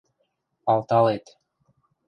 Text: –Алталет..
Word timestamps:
–Алталет.. 0.71 1.25